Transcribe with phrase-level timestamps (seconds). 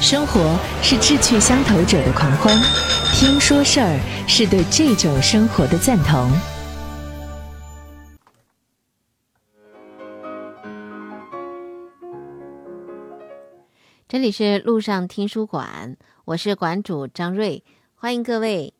[0.00, 2.56] 生活是志趣相投者的狂欢，
[3.12, 6.30] 听说事儿是对这种生活的赞同。
[14.08, 17.62] 这里是路上听书馆，我是馆主张瑞，
[17.94, 18.72] 欢迎各位。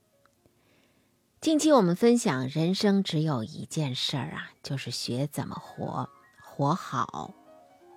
[1.38, 6.08] 近期我们分享，人生只有一件事儿啊，就是学怎么活，
[6.42, 7.34] 活好，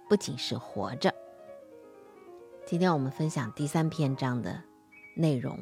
[0.10, 1.16] 不仅是活着。
[2.66, 4.62] 今天我们分享第三篇章的
[5.16, 5.60] 内容，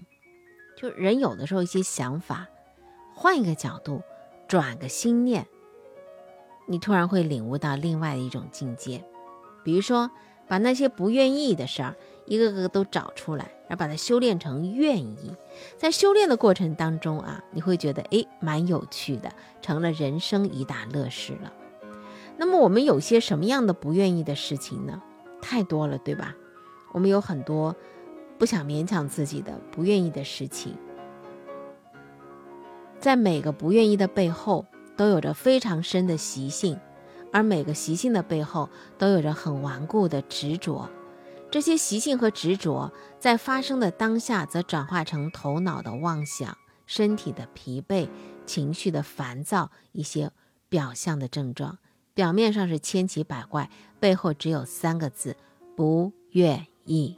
[0.77, 2.47] 就人有的时候一些想法，
[3.15, 4.03] 换一个角度，
[4.47, 5.47] 转个心念，
[6.67, 9.03] 你突然会领悟到另外的一种境界。
[9.63, 10.11] 比如说，
[10.47, 11.95] 把那些不愿意的事儿
[12.27, 15.35] 一个个都找出来，然后把它修炼成愿意。
[15.77, 21.51] 在修炼的过程当中啊，你会觉得诶蛮有趣的，成了人生一大乐事了。
[22.37, 25.01] 那么我们有些什么样的不愿意的事情呢？
[25.41, 26.35] 太多了，对吧？
[26.91, 27.75] 我们有很多
[28.37, 30.75] 不想勉强自己的不愿意的事情，
[32.99, 34.65] 在每个不愿意的背后，
[34.97, 36.79] 都有着非常深的习性，
[37.31, 40.89] 而每个习性的背后，都有着很顽固的执着。
[41.49, 48.07] 这些习性和执着，在发生的当下，则转化成头脑的妄想、身体的疲惫、
[48.45, 50.31] 情绪的烦躁一些
[50.69, 51.77] 表象的症状。
[52.13, 53.69] 表面上是千奇百怪，
[53.99, 55.35] 背后只有三个字：
[55.75, 56.67] 不愿。
[56.85, 57.17] 意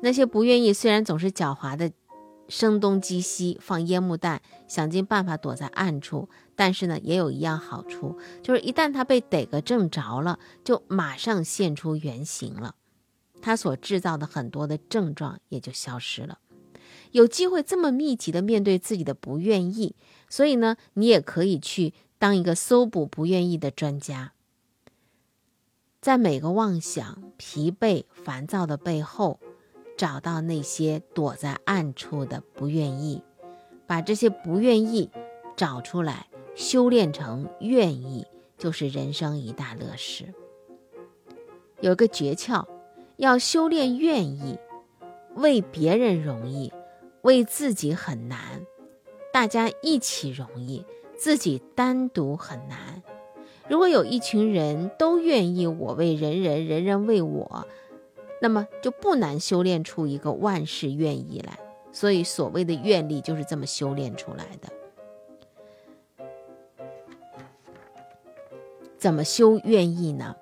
[0.00, 1.92] 那些不愿意，虽然总是狡猾的
[2.48, 12.74] 声东击西，放烟幕弹，想尽办法躲在暗处，但是呢，也有一样好处，就是一旦他被逮个正着了，就马上现出原形了，
[13.42, 16.38] 他所制造的很多的症状也就消失了。
[17.12, 19.94] 有机会这么密集的面对自己的不愿意，
[20.28, 24.32] 所以呢，你也可以去当一个搜捕不愿意的专家。
[26.00, 29.38] 在每个妄想、疲惫、烦躁的背后，
[29.98, 33.22] 找到那些躲在暗处的不愿意，
[33.86, 35.10] 把这些不愿意
[35.56, 38.26] 找出来，修炼成愿意，
[38.56, 40.32] 就是人生一大乐事。
[41.80, 42.64] 有个诀窍，
[43.18, 44.58] 要修炼愿意，
[45.34, 46.72] 为别人容易，
[47.20, 48.64] 为自己很难；
[49.30, 50.82] 大家一起容易，
[51.18, 53.02] 自己单独很难。
[53.70, 57.68] 如果有一群人都愿意我为人人，人人为我，
[58.42, 61.56] 那么就不难修炼出一个万事愿意来。
[61.92, 64.68] 所以，所谓的愿力就是这么修炼出来的。
[68.98, 70.34] 怎么修愿意呢？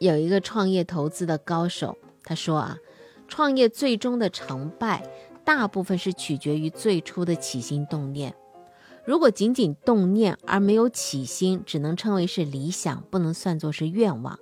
[0.00, 2.76] 有一个创业投资的高手，他说啊，
[3.28, 5.08] 创业最终的成败，
[5.44, 8.34] 大部分是取决于最初的起心动念。
[9.08, 14.38] 如果仅仅动念而没有起心，只能称为是理想，不能算作是愿望。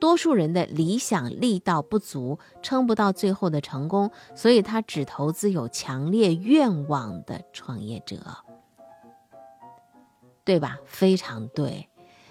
[0.00, 8.16] 多数人的理想力道不足，撑不到最后的成功，所以他只投资有强烈愿望的创业者，
[10.42, 10.80] 对吧？
[10.84, 11.88] 非常对，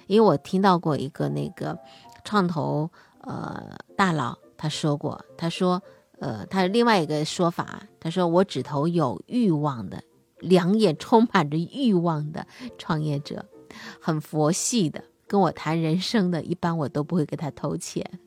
[0.08, 1.80] 因为我听到过一个那个
[2.26, 5.82] 创投呃大佬他说过，他说
[6.20, 10.04] 呃他另外一个说法，他说我只投有欲望的。
[10.40, 12.46] 两眼充满着欲望的
[12.78, 13.46] 创业者，
[14.00, 18.20] 很佛系的跟我谈人生的，一般我都不会给他投钱，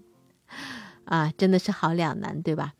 [1.05, 2.75] 啊，真的是好两难，对吧？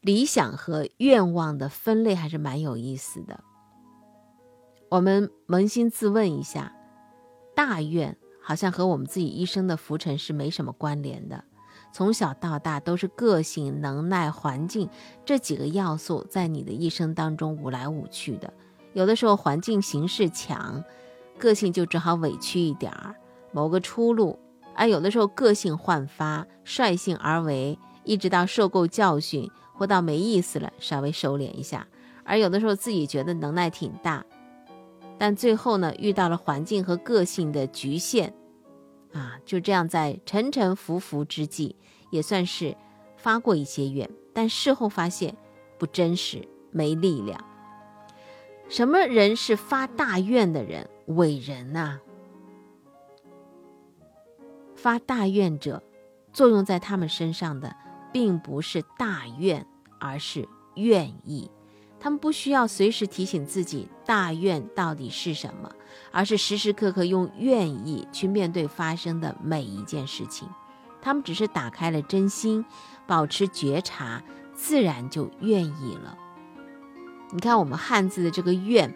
[0.00, 3.42] 理想和愿望的分类还是蛮有意思的。
[4.90, 6.72] 我们扪心自问一下，
[7.54, 11.44] 大愿好像和我们自己一生的浮沉是没什么关联的。
[11.92, 14.88] 从小到大都是个性、能耐、环境
[15.24, 18.52] 这几个要素在你的一生当中舞来舞去的。
[18.92, 20.82] 有的时候环境形势强，
[21.38, 23.14] 个性就只好委屈一点儿，
[23.52, 24.38] 谋个出路；
[24.74, 31.80] 而有的时候个性焕发，率性而为，一直到受够教训，活到没意思了，稍微收敛一下；
[32.24, 34.24] 而有的时候自己觉得能耐挺大，
[35.18, 38.32] 但最后呢，遇到了环境和个性的局限。
[39.12, 41.76] 啊，就这样在沉沉浮浮之际，
[42.10, 42.76] 也算是
[43.16, 45.36] 发过一些愿，但事后发现
[45.78, 47.42] 不真实，没力量。
[48.68, 50.88] 什么人是发大愿的人？
[51.06, 52.00] 伟人呐！
[54.76, 55.82] 发大愿者，
[56.32, 57.74] 作用在他们身上的，
[58.12, 59.66] 并不是大愿，
[59.98, 61.50] 而是愿意。
[62.00, 65.70] 他们不需要随时提醒自己大愿到底是什么，
[66.10, 70.48] 而是时时刻刻用愿意去面对发生的每一件事情。
[71.00, 72.64] 他们只是打开了真心，
[73.06, 74.22] 保持觉察，
[74.54, 76.16] 自然就愿意了。
[77.32, 78.92] 你看我们汉字的这个“愿”，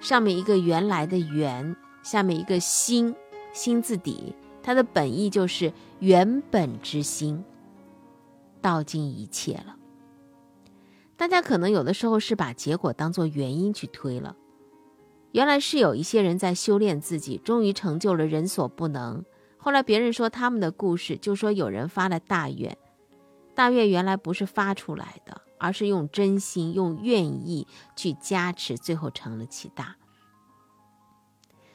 [0.00, 3.14] 上面一个原来的“原”，下面一个“心”，
[3.52, 7.44] 心字底，它的本意就是原本之心。
[8.60, 9.76] 道尽一切了。
[11.20, 14.34] 大家可能有的时候是把结果当做原因去推了。
[15.32, 19.22] 原来是有一些人在修炼自己，终于成就了人所不能。
[19.58, 22.74] 后来别人说他们的故事，就说有人发了大愿，
[23.54, 29.96] 大愿原来不是发出来的，而是用真心、用愿意去加持，最后成了其大。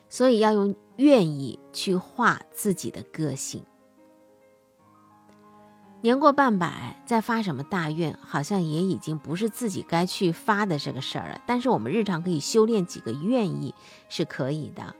[0.09, 3.63] 所以要用愿意去化自己的个性。
[6.05, 11.41] 年过半百，再发什么大愿，好像也已经不是自己该去发的这个事儿了。
[11.47, 13.73] 但是我们日常可以修炼几个愿意
[14.07, 14.95] 是可以的。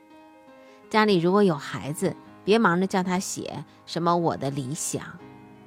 [0.90, 5.19] 家里如果有孩子，别忙着叫他写什么我的理想，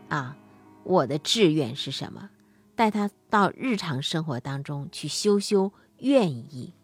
[0.09, 0.37] 啊，
[0.83, 2.31] 我的志愿是什么，
[2.75, 6.75] 带他到日常生活当中去修修愿意，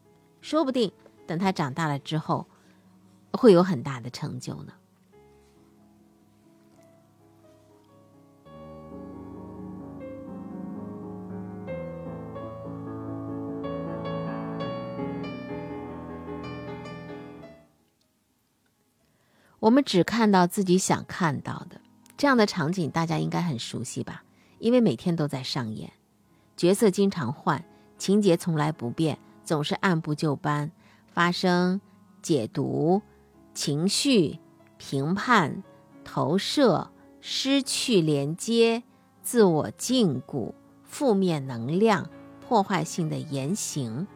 [0.40, 0.92] 说不定
[1.26, 2.46] 等他长大了之后，
[3.32, 4.72] 会有很大的成就呢。
[19.64, 21.80] 我们只看到自己想看到的，
[22.18, 24.22] 这样的场景大家应该很熟悉吧？
[24.58, 25.90] 因为每天都在上演，
[26.54, 27.64] 角色经常换，
[27.96, 30.70] 情节从来不变，总是按部就班
[31.14, 31.80] 发生、
[32.20, 33.00] 解读、
[33.54, 34.38] 情绪、
[34.76, 35.62] 评判、
[36.04, 36.90] 投射、
[37.22, 38.82] 失去连接、
[39.22, 40.52] 自我禁锢、
[40.82, 42.10] 负面能量、
[42.46, 44.06] 破坏性的言行。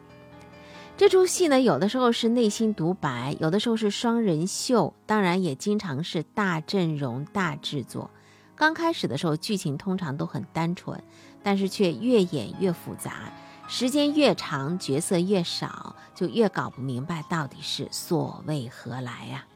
[0.98, 8.10] 这出戏呢，有的时候是内心独白，有的时候是双人秀，当然也经常是大阵容、大制作。
[8.56, 11.00] 刚开始的时候，剧情通常都很单纯，
[11.40, 13.32] 但是却越演越复杂，
[13.68, 19.46] 时间越长，角色越少，就越搞不明白到底是所谓何来呀。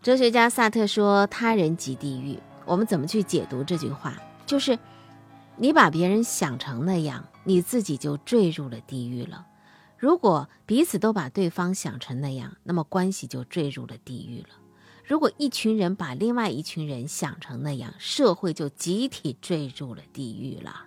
[0.00, 4.14] 哲学家萨特说：“他人即地狱。”我们怎么去解读这句话？
[4.46, 4.78] 就是
[5.56, 9.44] 你把别人想成那样，你自己就坠入了地狱了。
[10.04, 14.48] 如果彼此都把对方想成那样，那么关系就坠入了地狱了。
[15.02, 20.84] 如果一群人把另外一群人想成那样，社会就集体坠入了地狱了。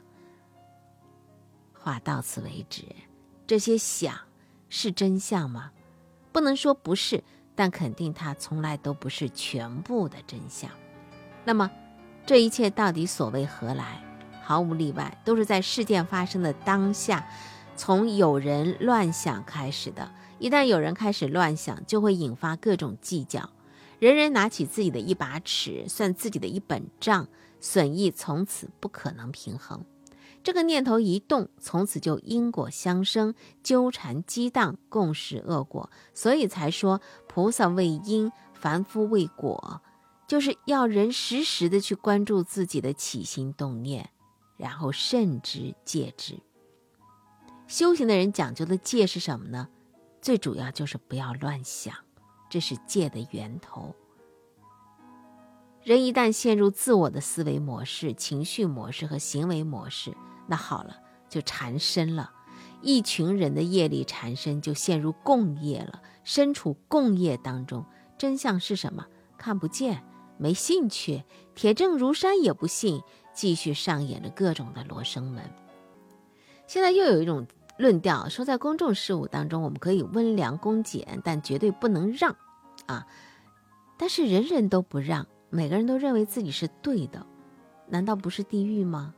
[1.73, 2.83] 话到此为止，
[3.47, 4.15] 这些想
[4.69, 5.71] 是真相吗？
[6.31, 7.23] 不能说不是，
[7.55, 10.69] 但肯定它从来都不是全部的真相。
[11.43, 11.71] 那么，
[12.23, 13.99] 这一切到底所谓何来？
[14.43, 17.27] 毫无例外，都是在事件发生的当下。
[17.77, 23.51] 从有人乱想开始的，一旦有人开始乱想，就会引发各种计较，
[23.99, 27.27] 人人拿起自己的一把尺，算自己的一本账，
[27.61, 29.85] 损益从此不可能平衡。
[30.43, 35.89] 这个念头一动，从此就因果相生，纠缠激荡，共识恶果。
[36.15, 39.81] 所以才说菩萨为因，凡夫为果，
[40.27, 44.09] 就是要人时时的去关注自己的起心动念，
[44.55, 46.39] 然后慎之戒之。
[47.67, 49.67] 修行的人讲究的戒是什么呢？
[50.21, 51.93] 最主要就是不要乱想，
[52.49, 53.93] 这是戒的源头。
[55.83, 60.15] 人一旦陷入自我的思维模式、情绪模式和行为模式，
[60.47, 60.97] 那好了，
[61.29, 62.31] 就缠身了。
[62.81, 66.01] 一群人的业力缠身，就陷入共业了。
[66.23, 67.85] 身处共业当中，
[68.17, 69.05] 真相是什么？
[69.37, 70.03] 看不见，
[70.37, 71.23] 没兴趣，
[71.53, 73.01] 铁证如山也不信，
[73.33, 75.43] 继续上演着各种的罗生门。
[76.65, 77.45] 现在又有一种。
[77.77, 82.35] 论调说，在公众事务当中，我们可以温良恭俭，但绝对不能让，
[82.87, 83.05] 啊！
[83.97, 87.25] 但是人人都不让，每个人都认为自己是对的，
[87.87, 89.13] 难道不是地狱吗？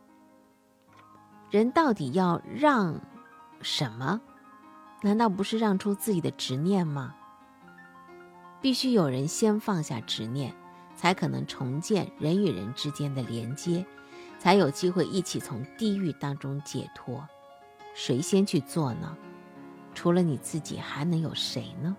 [1.50, 3.00] 人到底要让
[3.62, 4.22] 什么？
[5.01, 7.16] 难道不是让出自己的执念吗？
[8.62, 10.54] 必须有人先放下执念，
[10.96, 13.86] 才可能重建人与人之间的连接，
[14.38, 17.25] 才有机会一起从地狱当中解脱。
[18.00, 19.18] 谁先去做呢？
[19.94, 21.98] 除了你自己，还能有谁呢？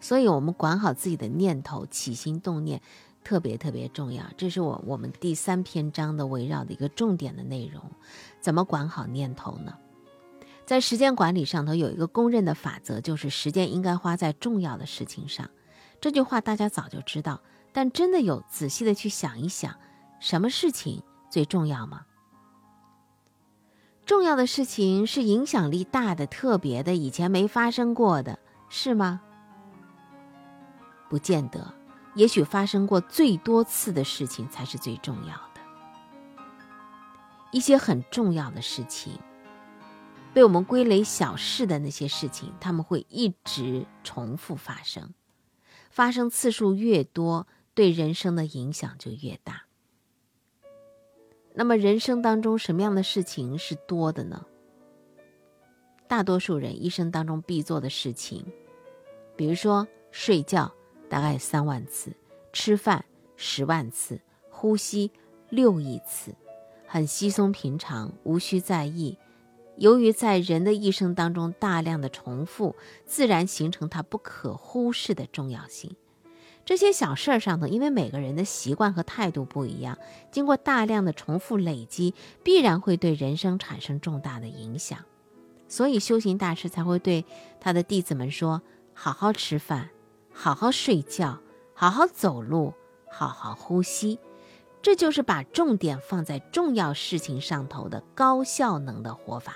[0.00, 2.80] 所以，我们管好自己的念头、起心动念，
[3.22, 4.24] 特别特别重要。
[4.34, 7.82] 这是我我们第三篇章的围绕的一个重点的内容。
[8.40, 9.74] 怎么管好念头呢？
[10.64, 15.50] 在时间管理上头有一个公认的法则，就是时间应该花在重要的事情上。
[16.00, 17.42] 这句话大家早就知道，
[17.74, 19.76] 但真的有仔细的去想一想，
[20.18, 22.05] 什么事情最重要吗？
[24.06, 29.20] 重要的事情是影响力大的、特别的、以前没发生过的，是吗？
[31.10, 31.74] 不见得，
[32.14, 35.60] 也许发生过最多次的事情才是最重要的。
[37.50, 39.18] 一些很重要的事情，
[40.32, 45.14] 被我们归类小事的那些事情，他们会一直重复发生，
[45.90, 49.65] 发生次数越多，对人生的影响就越大。
[51.58, 54.44] 那么人生当中什么样的事情是多的呢？
[56.06, 58.44] 大多数人一生当中必做的事情，
[59.36, 60.70] 比如说睡觉
[61.08, 62.12] 大概三万次，
[62.52, 63.02] 吃饭
[63.36, 64.20] 十万次，
[64.50, 65.10] 呼吸
[65.48, 66.34] 六亿次，
[66.86, 69.16] 很稀松平常，无需在意。
[69.78, 75.96] 由于在人的一生当中大量的重复，自然形成它不可忽视的重要性。
[76.66, 79.96] 这些小事儿上头，因为每个人的习惯和态度不一样，
[80.32, 84.98] 经过大量的重复累积，必然会对人生产生重大的影响。
[85.68, 87.24] 所以修行大师才会对
[87.60, 88.60] 他的弟子们说
[88.92, 89.90] ：“好好吃饭，
[90.32, 91.38] 好好睡觉，
[91.72, 92.74] 好好走路，
[93.08, 94.18] 好好呼吸。”
[94.82, 99.54] 这就是把重点放在重要事情上头的高效能的活法。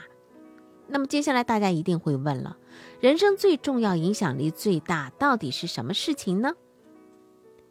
[0.86, 2.56] 那么接下来大家一定会问了：
[3.00, 6.52] 人生最重要、影响力最大，到底是什么事情呢？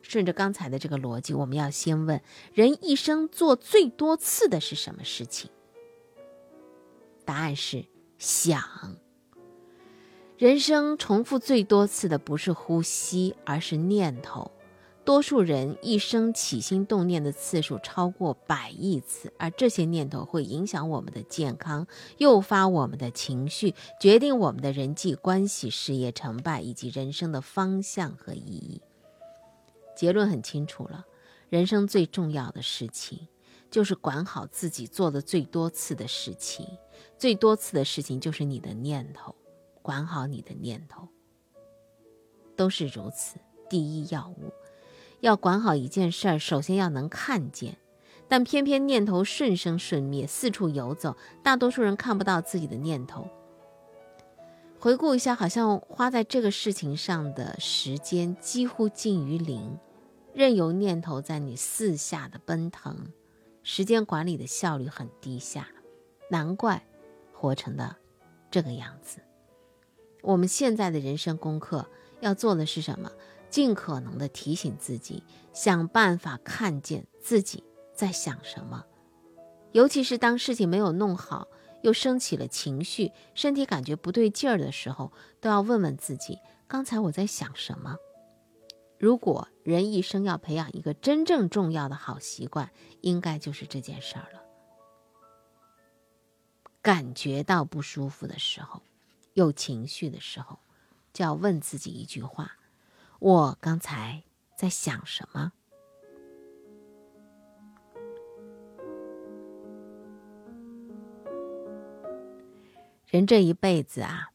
[0.09, 2.19] 顺着刚才的这个逻辑，我们要先问：
[2.51, 5.51] 人一生做最多次的是什么事情？
[7.23, 7.85] 答案是
[8.17, 8.59] 想。
[10.35, 14.51] 人生重复最多次的不是呼吸，而是念头。
[15.05, 21.85] 多数人一生起心动念的次数超过百亿次，而这些念头会影响我们的健康，
[22.17, 28.81] 诱发我们的情绪，决定我们的人际关系、事业成败以及人生的方向和意义。
[29.99, 31.05] 结论很清楚了，
[31.49, 33.27] 人生最重要的事情
[33.69, 36.65] 就是管好自己做的最多次的事情。
[37.17, 39.35] 最多次的事情就是你的念头，
[39.81, 41.09] 管好你的念头，
[42.55, 43.39] 都是如此。
[43.69, 44.53] 第一要务，
[45.19, 47.77] 要管好一件事儿，首先要能看见。
[48.29, 53.27] 但偏偏念头顺生顺灭，四处游走，大多数人看不到自己的念头。
[54.79, 59.77] 回顾一下，好像花在这个事情上的时间几乎近于零。
[60.39, 63.11] 任由念头在你四下的奔腾，
[63.61, 65.67] 时间管理的效率很低下，
[66.29, 66.81] 难怪
[67.33, 67.97] 活成了
[68.49, 69.19] 这个样子。
[70.21, 71.85] 我们现在的人生功课
[72.21, 73.11] 要做的是什么？
[73.49, 78.85] 尽可能的提醒自己，想办法看见自己在想什么。
[79.73, 81.49] 尤其是当事情没有弄好，
[81.81, 87.97] 又升起了情绪，身体感觉不对劲儿的时候，都要问问自己：刚才我在想什么？
[88.99, 94.43] 如果人一生要培养一个真正重要的好习惯，应该就是这件事儿了。
[96.81, 98.81] 感觉到不舒服的时候，
[99.33, 100.59] 有情绪的时候，
[101.13, 102.57] 就要问自己一句话：
[103.19, 104.23] 我刚才
[104.57, 105.53] 在想什么？
[113.07, 114.31] 人这一辈子啊，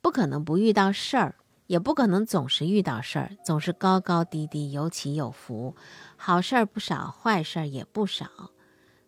[0.00, 1.36] 不可能不遇到事儿。
[1.66, 5.74] 也不可能总是遇到事儿，总是高高低低，有起有伏，
[6.16, 8.28] 好事儿不少，坏事儿也不少。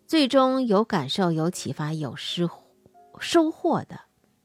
[0.07, 2.49] 最终有感受、有启发、有失
[3.21, 4.01] 收获的，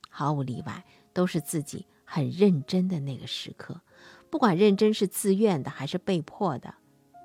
[0.09, 3.81] 毫无例外都是自己很认真的那个时刻。
[4.29, 6.75] 不管认真是自愿的还是被迫的，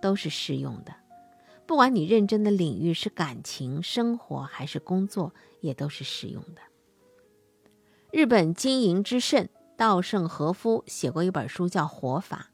[0.01, 0.95] 都是适用的。
[1.67, 6.63] 不管你认真的领域是感情、生活还是工作，也都是适用的。
[8.11, 9.47] 日本经营之圣。
[9.79, 12.51] 稻盛和夫写过一本书，叫《活法》。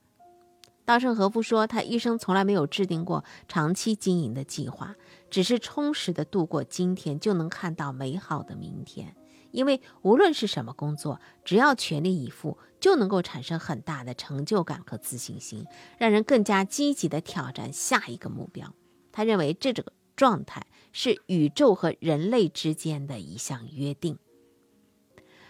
[0.84, 4.94] 稻盛和夫说，他一生从来没有制定过长期经营的计划，
[5.30, 9.16] 只是充实的度过今天，就能看到美好的明天。
[9.52, 15.64] 因为无论是什么工作，只要全力以赴，就能够产生很大的成就感和自信心，
[15.96, 18.74] 让人更加积极的挑战下一个目标。
[19.10, 19.82] 他认为这种
[20.14, 24.18] 状态是宇宙和人类之间的一项约定。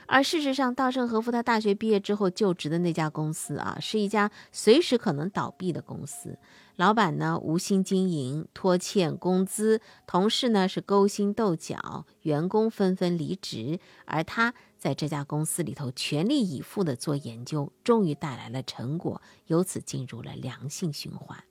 [0.06, 6.38] 而事实上，稻盛和夫他大学毕业之后就职的那家公司啊，是一家随时可能倒闭的公司。
[6.76, 13.78] 老板呢无心经营，拖欠工资，同事呢是勾心斗角，员工纷纷离职。
[14.04, 21.44] 而他在这家公司里头全力以赴的做研究，终于带来了成果，由此进入了良性循环。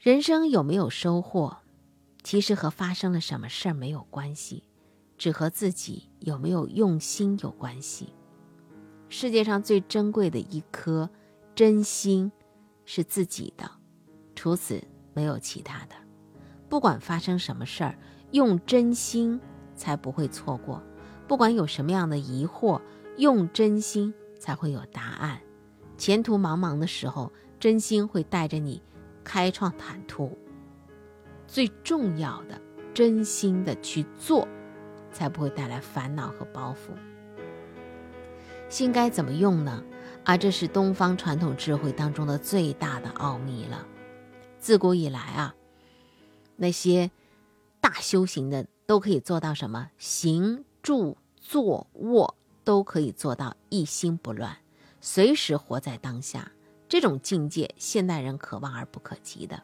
[0.00, 1.58] 人生有没有收获，
[2.22, 4.64] 其实和发生了什么事儿没有关系。
[5.16, 8.12] 只和自己有没有用心有关系。
[9.08, 11.08] 世界上最珍贵的一颗
[11.54, 12.32] 真心
[12.84, 13.70] 是自己的，
[14.34, 15.94] 除此没有其他的。
[16.68, 17.98] 不管发生什么事儿，
[18.32, 19.40] 用真心
[19.76, 20.80] 才不会错过；
[21.28, 22.80] 不管有什么样的疑惑，
[23.16, 25.40] 用真心才会有答案。
[25.96, 27.30] 前途茫茫的时候，
[27.60, 28.82] 真心会带着你
[29.22, 30.36] 开创坦途。
[31.46, 32.60] 最重要的，
[32.92, 34.48] 真心的去做。
[35.14, 36.94] 才不会带来烦恼和包袱。
[38.68, 39.82] 心该怎么用呢？
[40.24, 43.86] 啊，这是东方传统智慧当中的最大的奥秘了。
[44.58, 45.54] 自古以来啊，
[46.56, 47.10] 那些
[47.80, 49.90] 大修行的都可以做到什么？
[49.98, 54.56] 行住坐卧都可以做到一心不乱，
[55.00, 56.50] 随时活在当下。
[56.88, 59.62] 这种境界，现代人可望而不可及的。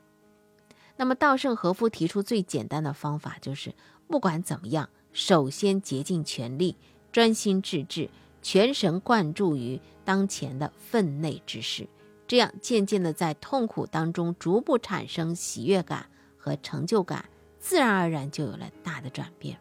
[0.96, 3.74] 那么，稻盛和夫提出最简单的方法，就是
[4.06, 6.76] 不管怎么样，首先竭尽全力，
[7.12, 8.08] 专心致志，
[8.42, 11.88] 全神贯注于当前的分内之事。
[12.26, 19.58] 这样，渐渐的在痛苦当中逐步产生喜悦感和成就感，自然而然就有了大的转变。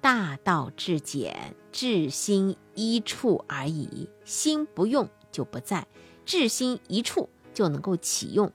[0.00, 4.08] 大道至简，至心一处而已。
[4.24, 5.86] 心不用就不在，
[6.26, 8.52] 至心一处就能够启用。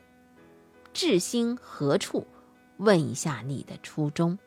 [0.94, 2.28] 至心何处？
[2.78, 4.38] 问一下你的初衷。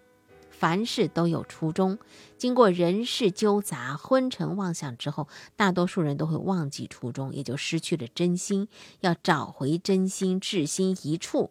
[0.58, 1.98] 凡事都有初衷。
[2.38, 8.68] 经过人事纠杂、昏沉妄想之后，大多数人都会忘记初衷，也就失去了真心。
[9.00, 11.50] 要找回真心，至心一处，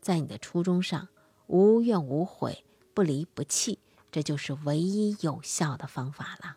[0.00, 1.08] 在你的初衷上
[1.46, 3.78] 无怨无悔、不离不弃，
[4.10, 6.56] 这就是唯一有效的方法了。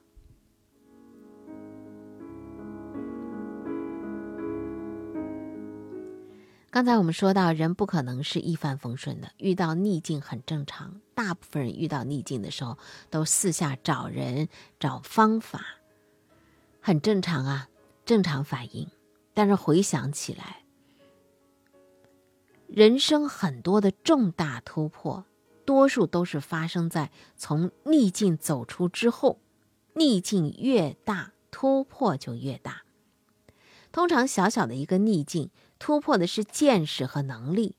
[6.78, 11.02] 刚才我们说到，人不可能是一帆风顺的，遇到逆境很正常。
[11.16, 12.78] 大部分人遇到逆境的时候，
[13.10, 14.48] 都四下找人、
[14.80, 15.66] 找方法，
[16.80, 17.68] 很正常啊，
[18.06, 18.88] 正常反应。
[19.34, 20.66] 但是回想起来，
[22.68, 25.26] 人生很多的重大突破，
[25.66, 29.40] 多数都是发生在从逆境走出之后。
[29.96, 32.84] 逆境越大，突破就越大。
[33.92, 35.50] 通常小小的一个逆境。
[35.80, 37.76] 突破的是见识和能力，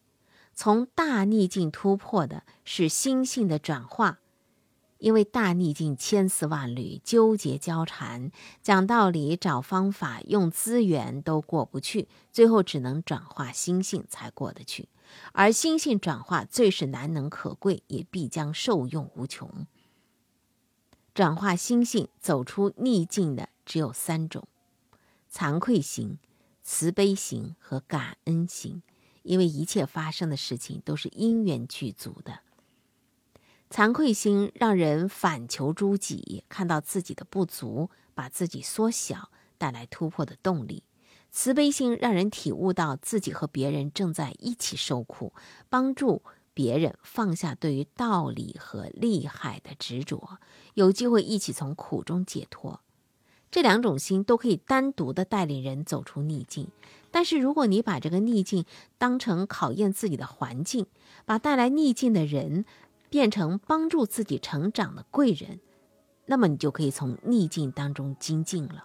[0.55, 4.19] 从大逆境突破的是心性的转化，
[4.99, 8.31] 因为大逆境千丝万缕、纠结交缠，
[8.62, 14.88] 讲道理、找方法、用资源都过不去，最后只能转化心性才过得去。
[15.33, 19.66] 而心性转化最是难能可贵，也必将受用无穷。
[21.14, 24.46] 转化心性、走出逆境的只有三种：
[25.33, 26.18] 惭愧心。
[26.70, 28.83] 慈悲心和感恩心，
[29.22, 32.40] 因为一切发生的事情都是因缘具足的。
[33.70, 40.85] 惭愧心让人反求诸己，看到自己的不足，把自己缩小，带来突破的动力。
[41.31, 45.33] 慈悲心让人体悟到自己和别人正在一起受苦，
[45.70, 50.38] 帮助别人放下对于道理和利害的执着，
[50.74, 52.83] 有机会一起从苦中解脱。
[53.51, 56.69] 这两种心都可以单独的带领人走出逆境，
[57.11, 58.65] 但是如果你把这个逆境
[58.99, 60.87] 当成考验自己的环境，
[61.25, 62.67] 把带来逆境的人
[63.09, 65.61] 变成帮助自己成长的贵人，
[66.27, 68.85] 那么你就可以从逆境当中精进了。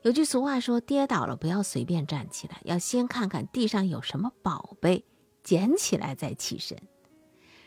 [0.00, 5.04] 有句俗话说：“跌倒了不要随便站起来，要先看看地上有什么宝贝，
[5.42, 6.78] 捡起来再起身。”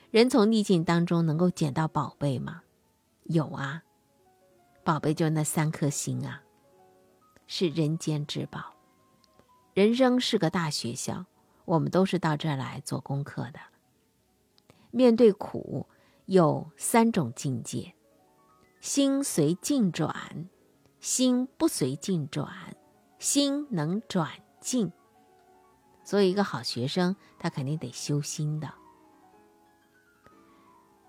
[0.10, 2.62] 人从逆境当中能够捡到宝贝吗？
[3.24, 3.84] 有啊。
[4.88, 6.41] 宝贝就那三颗心啊，
[7.45, 8.73] 是人间至宝。
[9.73, 11.26] 人生是个大学校，
[11.65, 13.60] 我们都是到这儿来做功课的。
[14.91, 15.86] 面对苦，
[16.26, 17.95] 有三种境界：
[18.80, 20.47] 心随境转，
[21.02, 22.50] 心不随境转，
[23.19, 24.89] 心能转境。
[26.06, 28.73] 所以，一个好学生，他肯定得修心的。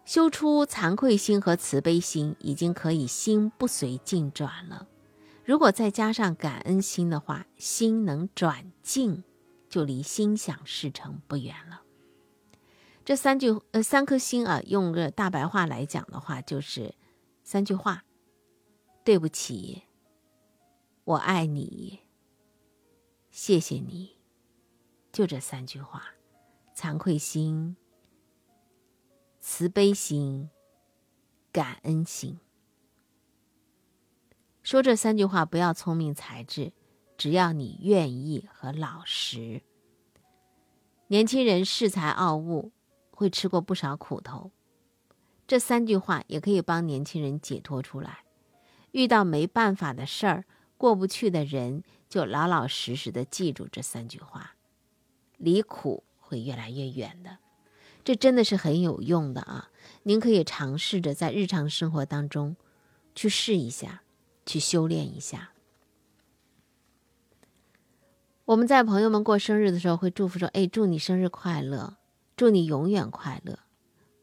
[0.09, 4.88] 修出惭愧心和慈悲心，已经可以心不随境转了。
[5.44, 9.23] 如果再加上感恩心的话，心能转境，
[9.68, 11.83] 就离心想事成不远了。
[13.05, 16.94] 这三句呃三颗心啊，用个大白话来讲的话，就是
[17.44, 18.05] 三句话：
[19.05, 19.83] 对不起，
[21.05, 22.01] 我爱你，
[23.31, 24.16] 谢谢你，
[25.12, 26.03] 就这三句话。
[26.75, 27.77] 惭愧心。
[29.51, 30.51] 慈悲心、
[31.51, 32.39] 感恩心，
[34.63, 36.71] 说这三句话不要聪明才智，
[37.17, 39.63] 只要你愿意和老实。
[41.07, 42.73] 年轻人恃才傲物，
[43.11, 44.53] 会吃过不少苦头。
[45.47, 48.25] 这三句话也可以帮年轻人解脱出来。
[48.93, 50.45] 遇到没办法的事儿、
[50.77, 54.57] 过不去的人，就老老实实的记住这三句话，
[55.39, 57.39] 离苦会越来越远的。
[58.09, 59.68] 这真的是很有用的啊！
[60.05, 62.57] 您可以尝试着在日常生活当中
[63.14, 64.01] 去试一下，
[64.47, 65.51] 去修炼一下。
[68.47, 71.99] 我们在朋友们过生日的时候会祝福说：“哎，祝你生日快乐，
[72.35, 73.59] 祝你永远快乐。”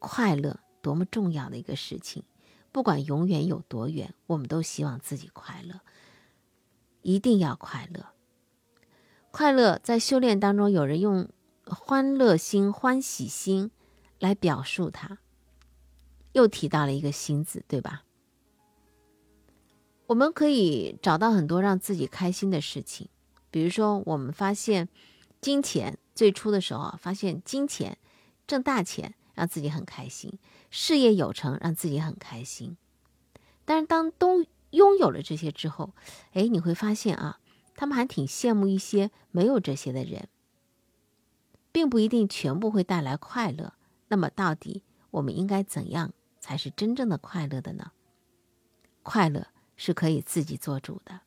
[0.02, 2.24] 快乐多么重要的一个事情，
[2.71, 5.82] 不管永远有多远，我们都希望自己快乐，
[7.04, 8.08] 一定要快乐。
[9.30, 11.30] 快乐在修炼当中，有人用。
[11.65, 13.71] 欢乐心、欢喜心
[14.19, 15.17] 来表述它。
[16.34, 18.04] 又提到了一个“心”字，对吧？
[20.08, 23.08] 我们可以找到很多让自己开心的事情，
[23.49, 24.89] 比如说，我们发现
[25.39, 27.97] 金钱最初的时候啊，发现金钱
[28.45, 30.38] 挣大钱让自己很开心，
[30.69, 32.78] 事业有成让自己很开心。
[33.63, 35.93] 但是当都拥有了这些之后，
[36.34, 37.39] 哎，你会发现啊，
[37.75, 40.28] 他们还挺羡慕一些没有这些的人，
[41.76, 43.74] 并不一定全部会带来快乐。
[44.08, 46.14] 那么，到底我们应该怎样？
[46.40, 47.92] 才是真正的快乐的呢。
[49.04, 51.20] 快乐是可以自己做主的。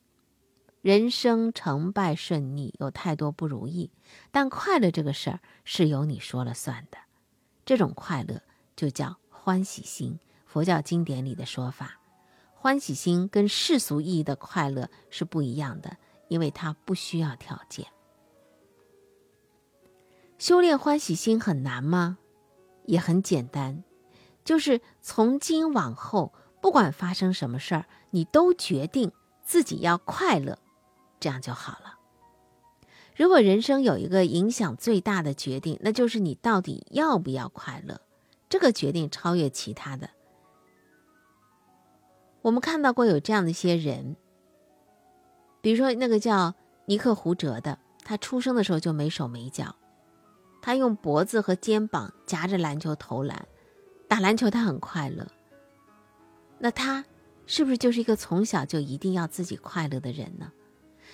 [0.81, 3.91] 人生成败顺逆有太多不如意，
[4.31, 6.97] 但快乐这个事儿是由你说了算的。
[7.63, 8.41] 这种快乐
[8.75, 10.17] 就叫欢喜心。
[10.47, 11.99] 佛教经典里的说法，
[12.55, 17.85] 欢喜心跟世俗意义的快乐是不一样的，因为它不需要条件。
[20.39, 22.17] 修炼欢喜心很难吗？
[22.85, 23.83] 也很简单。
[24.45, 29.11] 就是从今往后，不管发生什么事儿，你都决定
[29.43, 30.57] 自己要快乐，
[31.19, 31.99] 这样就好了。
[33.15, 37.99] 如果人生有一个影响最大的决定，那就是你到底要不要快乐。
[38.47, 40.09] 这个决定超越其他的。
[42.41, 44.15] 我们看到过有这样的一些人，
[45.61, 49.75] 比如说那个叫尼克胡哲的，他出生的时候就没手没脚，
[50.61, 53.47] 他用脖子和肩膀夹着篮球投篮。
[54.07, 55.27] 打篮球他很快乐，
[56.57, 57.05] 那他
[57.45, 60.51] 是不是就是一个从小就一定要自己快乐的人呢？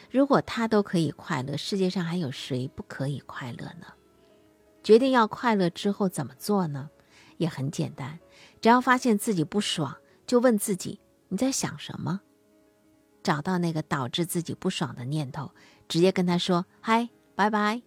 [0.10, 3.88] 如果他都可以快乐，世界上还有谁不可以快乐呢？
[4.82, 6.90] 决定要快乐之后怎么做呢？
[7.36, 8.18] 也很简单，
[8.62, 12.22] 只要发现自己不爽，就问自己你在想什么，
[13.22, 15.52] 找到那个导致自己不爽的念头，
[15.90, 17.82] 直接跟他说嗨，拜拜。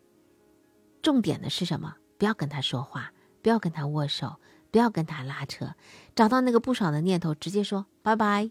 [1.08, 1.96] 重点的是什么？
[2.18, 4.36] 不要跟他说话，不要跟他握手。
[4.70, 5.74] 不要跟他拉扯，
[6.14, 8.50] 找到那个不爽的念头，直接说拜拜。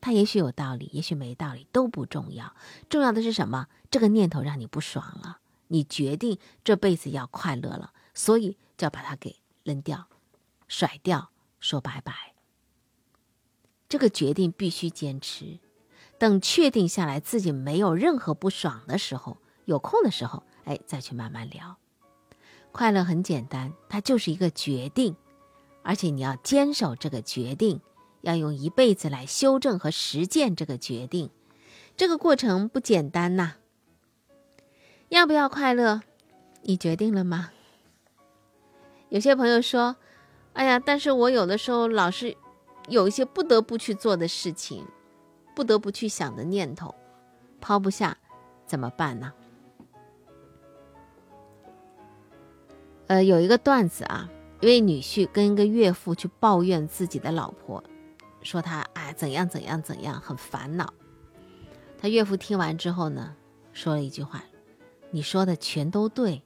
[0.00, 2.54] 他也许有道理，也许没道理，都不重要。
[2.88, 3.66] 重要的是什么？
[3.90, 10.06] 这个念头让你不爽了，你决定这辈子要快乐了，所以就要把它给扔掉、
[10.68, 12.36] 甩掉，说拜拜。
[13.88, 15.58] 这个决定必须坚持，
[16.16, 21.76] 等确定下来自己没有任何不爽的时候，有空的时候，哎，再去慢慢聊。
[22.70, 25.16] 快乐很简单，它就是一个决定，
[25.82, 27.80] 而且你要坚守这个决定，
[28.20, 31.30] 要用一辈子来修正和实践这个决定。
[31.96, 33.54] 这个过程不简单呐。
[35.08, 36.02] 要不要快乐？
[36.62, 37.50] 你决定了吗？
[39.08, 39.96] 有些朋友说
[40.52, 42.36] ：“哎呀，但是我有的时候老是
[42.88, 44.84] 有一些不得不去做的事情，
[45.54, 46.92] 不得不去想的念头，
[47.60, 48.18] 抛不下，
[48.66, 49.32] 怎么办呢？”
[53.08, 54.28] 呃，有一个段子啊，
[54.60, 57.82] 一位女婿跟一个岳父去抱怨自己的老婆，
[58.42, 60.92] 说他哎怎样怎样怎样，很烦恼。
[61.98, 63.34] 他岳父听完之后呢，
[63.72, 64.42] 说了一句话
[65.10, 66.42] ：“你说的全都对，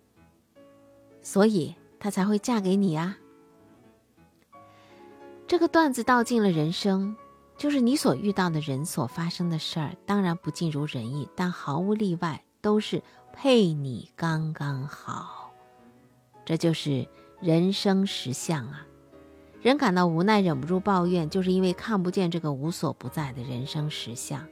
[1.23, 3.17] 所以他才会嫁给你啊。”
[5.49, 7.17] 这个段子道尽了人生，
[7.57, 15.40] 就是你所遇到的人所发生的事儿，当然不尽如人意，但毫无例外都是配你刚刚好。
[16.51, 17.07] 这就是
[17.41, 18.85] 人生实相啊！
[19.63, 24.45] 人感到无奈，忍不住抱怨，就是因为看不见这个无所不在的人生实相，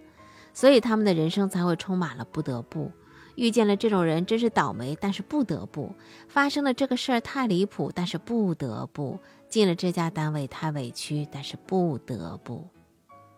[0.55, 2.93] 所以他们的人生才会充满了不得不。
[3.35, 5.93] 遇见了这种人真是倒霉，但是不得不；
[6.29, 12.65] 发生了这个事儿太离谱，但是不得不；进了这家单位太委屈，但是不得不，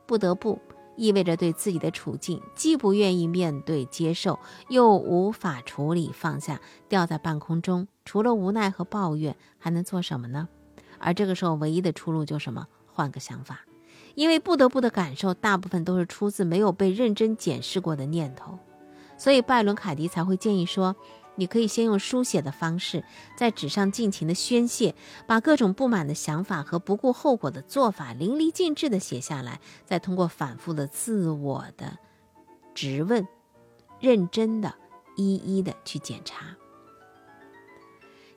[0.04, 0.60] 不得不。
[1.00, 6.60] 意味着对自己的处境既不愿意面对接受，又无法处理放下，
[6.90, 7.88] 吊在半空中。
[8.04, 10.46] 除了无奈和抱怨，还能做什么呢？
[10.98, 12.66] 而这个时候，唯一的出路就什么？
[12.86, 13.60] 换个想法。
[14.14, 18.58] 因为不得不的感受，大部分都是出自没有被认真检视过的念头，
[19.16, 20.94] 所以拜伦·凯迪才会建议说。
[21.40, 23.02] 你可以先用书写的方式，
[23.34, 24.94] 在纸上尽情的宣泄，
[25.26, 31.96] 把各种不满的想法和不顾后果的做法淋漓尽致的写下来，再通过反复的自我的
[32.74, 33.26] 质问，
[34.00, 34.74] 认真的
[35.16, 36.58] 一一的去检查。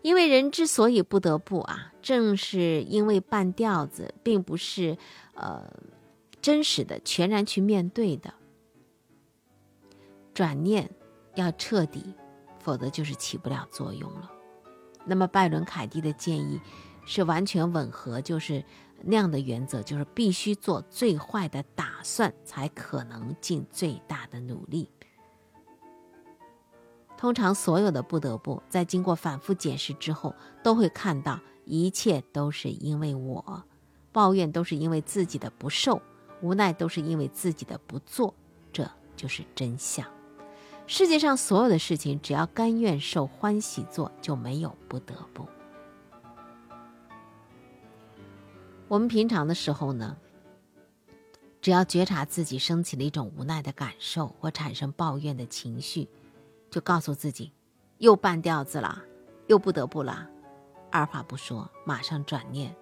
[0.01, 4.97] 因为人之所以不得不啊，正是因为半吊子，并不是
[5.33, 5.69] 呃
[6.41, 8.33] 真实的全然去面对的，
[10.33, 10.89] 转念
[11.35, 12.13] 要彻底。
[12.63, 14.32] 否则就是起不了作用了。
[15.06, 16.60] 那么拜伦·凯蒂的建议
[17.06, 18.63] 是完全吻合，就是
[19.04, 24.89] 那样的原则，就是必须做最坏的打算，才可能尽最大的努力。
[27.17, 33.63] 通常所有的不得不，在经过反复检视之后，都会看到一切都是因为我，
[34.12, 36.02] 抱怨都是因为自己的不受，
[36.41, 38.34] 无奈都是因为自己的不做，
[38.71, 40.06] 这就是真相。
[40.85, 45.47] 世界上所有的事情，只要甘愿受欢喜做，就没有不得不。
[48.87, 50.17] 我们平常的时候呢，
[51.61, 56.09] 只要觉察自己升起了一种无奈的感受或产生抱怨的情绪，
[56.69, 57.53] 就告诉自己，
[57.97, 59.01] 又半吊子了，
[59.47, 60.27] 又不得不了，
[60.91, 62.75] 二话不说，马上转念。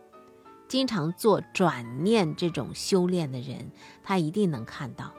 [0.68, 3.72] 经常做转念这种修炼的人，
[4.04, 5.14] 他一定能看到。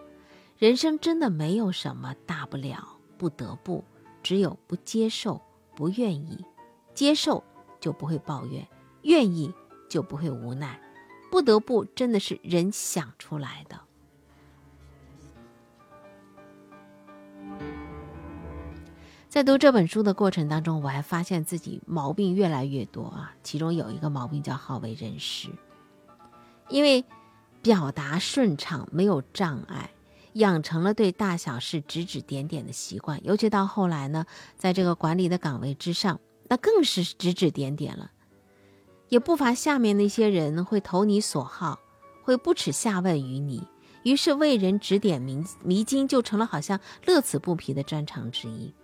[0.62, 3.83] 人生真的没有什么大不了，不得不，
[4.22, 5.42] 只有不接受、
[5.75, 6.46] 不愿意。
[6.94, 7.42] 接受
[7.81, 8.64] 就不会抱怨，
[9.03, 9.53] 愿意
[9.88, 10.81] 就不会无奈。
[11.33, 13.81] 不得不真的是人想出来的。
[19.29, 23.35] 在读这本书的过程当中，我还发现自己毛病越来越多啊。
[23.42, 25.48] 其中有一个毛病叫好为人师，
[26.68, 27.05] 因为
[27.61, 29.90] 表达顺畅，没有障碍。
[30.34, 34.24] 养成了对大小事指指点点的习惯，尤其到后来呢，
[34.56, 38.10] 在这个管理的岗位之上，那更是指指点点了。
[39.08, 41.78] 也不乏下面那些人会投你所好，
[42.22, 43.66] 会不耻下问于你，
[44.04, 48.74] 于是为人指点迷迷津就成了好像乐此不疲的专长之一。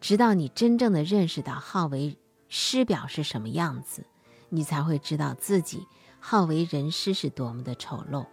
[0.00, 2.16] 直到你真正的认识到好为
[2.48, 4.06] 师表是什么样子，
[4.48, 5.86] 你才会知道自己
[6.18, 8.26] 好为人师是多么的丑陋。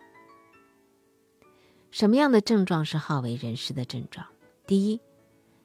[1.98, 4.24] 什么样的症状是好为人师的症状？
[4.68, 5.02] 第一，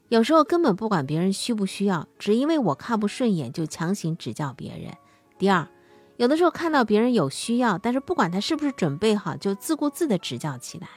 [0.08, 4.96] 有时候根本不管别人需不需要，只因为我看不顺眼就强行指教别人。
[5.36, 5.68] 第二，
[6.16, 10.88] 有的时候看到别人有需要，但是不管他是不是准备好，就自顾自的指教起来。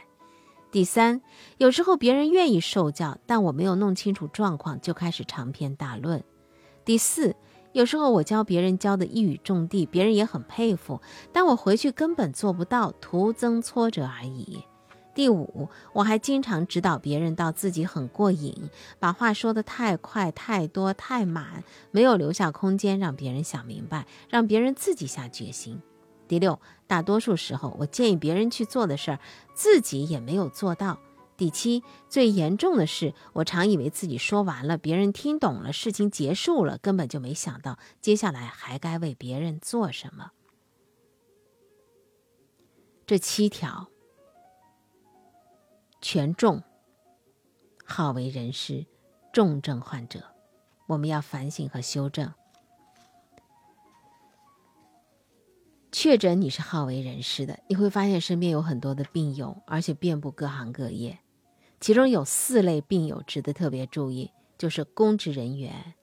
[0.72, 1.22] 第三，
[1.58, 6.24] 有时候别人愿意受教，但我没有弄清楚状况，就开始长篇大论。
[6.86, 7.36] 第四，
[7.74, 11.02] 有时候我教别人教的一语中的，别人也很佩服，
[11.34, 14.64] 但我回去根本做不到，徒增挫折而已。
[15.16, 25.82] 第五，我还经常指导别人到自己很过瘾，把话说得太快、太多、太满，没有留下空间让别人想明白，让别人自己下决心。
[26.28, 29.20] 第六，大多数时候我建议别人去做的事儿，
[29.54, 31.00] 自己也没有做到。
[31.38, 40.32] 第七，最严重的是，我常以为自己说完了，别人听懂了，事情结束了，根本就没想到接下来还该为别人做什么。
[43.06, 43.88] 这七条。
[46.08, 46.62] 权重，
[47.84, 48.86] 好为人师，
[49.34, 50.24] 重症患者，
[50.86, 52.32] 我们要反省和修正。
[55.92, 61.18] 确诊你是好为人师的，你会发现身边有很多的病友，而且遍布各行各业。
[61.80, 65.96] 其中有四类病友值得特别注意，就是公职人员、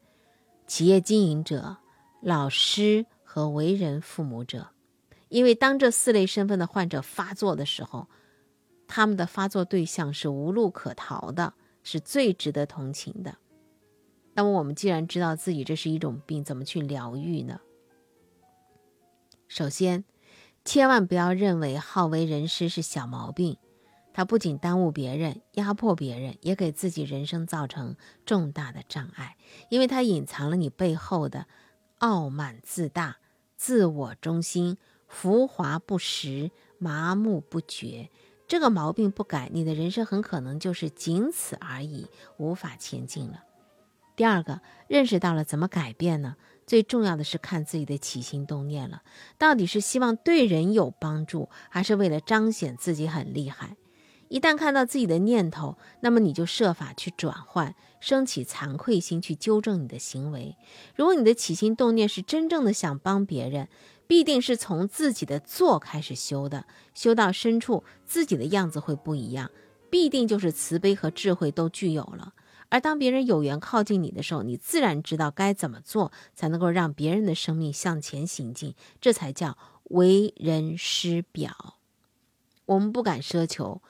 [0.66, 1.76] 企业经营者、
[2.20, 4.70] 老师和为人父母者。
[5.28, 8.08] 因为当这四类身份的患者发作的时候，
[8.94, 13.38] 他们的发作对象是无路可逃的，是最值得同情的。
[14.34, 17.62] 那么，我们既然知道自己这是一种病，怎么去疗愈呢？
[19.48, 20.04] 首先，
[20.62, 23.56] 千万不要认为好为人师是小毛病，
[24.12, 29.38] 它不仅耽误别人、压迫别人，也给自己人生造成重大的障碍，
[29.70, 31.46] 因为它隐藏了你背后的
[31.96, 33.16] 傲慢自大、
[33.56, 34.76] 自我中心、
[35.08, 38.10] 浮华不实、麻木不绝。
[38.52, 43.44] 这个毛病不改，你的人生很可能就是仅此而已，无法前进了。
[44.14, 46.36] 第二个，认识到了怎么改变呢？
[46.66, 49.00] 最重要的是看自己的起心动念了，
[49.38, 53.78] 到底是希望对人有帮助，还是为了彰显自己很厉害？
[54.28, 60.58] 一旦看到自己的念头，那么你就设法去转换，升起惭愧心去纠正你的行为。
[60.94, 63.70] 如果你的起心动念是真正的想帮别人。
[64.12, 69.50] 必定是从自己的做开始修的，修到深处，自己的样子会不一样，
[69.88, 72.34] 必定就是慈悲和智慧都具有了。
[72.68, 81.78] 而当别人有缘靠近你的时候，你自然知道该怎么做才能够让别人的生命向前行进，这才叫为人师表。
[82.66, 83.80] 我们不敢奢求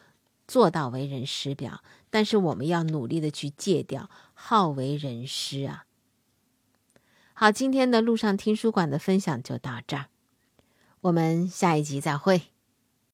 [0.47, 5.87] 做到为人师表，但是我们要努力的去戒掉好为人师啊。
[7.35, 10.07] 好，今天的路上听书馆的分享就到这儿。
[11.03, 12.52] 我们下一集再会。